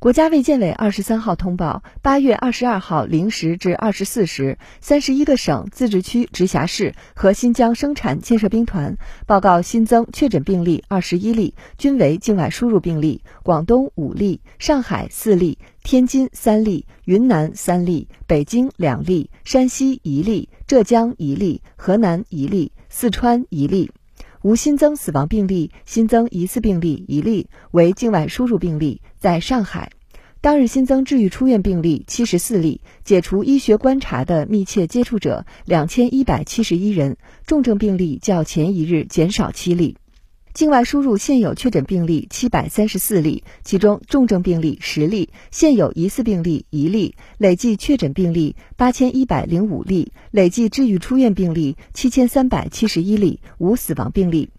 [0.00, 13.22] 国家卫健委二十三号通报，八月二十二号零时至二十四时，三十一个省、自治区、直辖市和新疆生产建设兵团报告新增确诊病例二十一例，均为境外输入病例。
[13.42, 23.90] 广东五例，上海四例，天津三例，云南三例，北京两例，山西一例，浙江一例，河南一例，四川一例。
[24.42, 29.90] 无新增死亡病例，新增疑似病例一例，为境外输入病例，在上海。
[30.40, 39.98] 当日新增治愈出院病例七十四例，解除医学观察的密切接触者两千一百七十一人，重症病例较前一日减少七例。
[40.52, 54.50] 境外输入现有确诊病例七百三十四例，其中重症病例十例，现有疑似病例一例，累计确诊病例八千一百零五例，累计治愈出院病例七千三百七十一例，无死亡病例。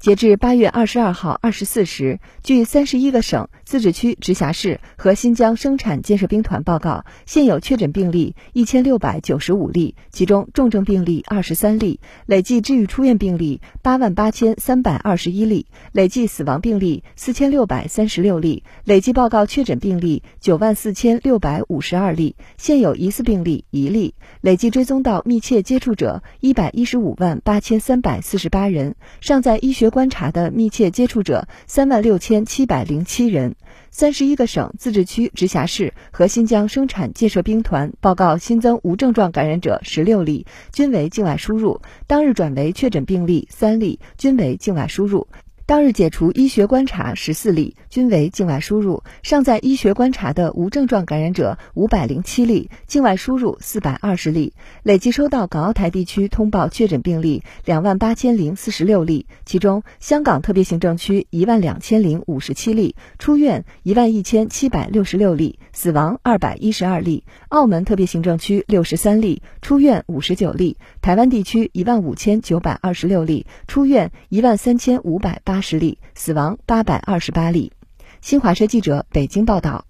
[0.00, 29.89] 截至八月二十二号二十四时，据三十一个省、自治区、直辖市和新疆生产建设兵团报告，现有确诊病例一千六百九十五例，其中重症病例二十三例，累计治愈出院病例八万八千三百二十一例，累计死亡病例四千六百三十六例，累计报告确诊病例九万四千六百五十二例，现有疑似病例一例，累计追踪到密切接触者一百一十五万八千三百四十八人，尚在医学。
[29.90, 33.54] 观察的密切接触者三万六千七百零七人，
[33.90, 41.80] 三十一个省、自治区、直辖市和新疆生产建设兵团报告新增无症状感染者十六例，均为境外输入。
[42.06, 45.26] 当日转为确诊病例三例，均为境外输入。
[45.70, 54.52] 当日解除医学观察十四例，均为境外输入；尚在医学观察的无症状感染者五百零七例，境外输入四百二十例。
[54.82, 77.72] 累计收到港澳台地区通报确诊病例两万八千零四十六例，其中香港特别行政区一万两千零五十七例，出院一万一千七百六十六例，死亡二百一十二例；澳门特别行政区六十三例，出院五十九例；台湾地区一万五千九百二十六例，出院一万三千五百八十例死亡八百二十八例。
[78.20, 79.89] 新华社记者北京报道。